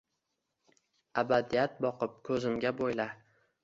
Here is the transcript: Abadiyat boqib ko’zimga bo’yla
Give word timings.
Abadiyat 1.23 1.79
boqib 1.87 2.19
ko’zimga 2.31 2.77
bo’yla 2.83 3.13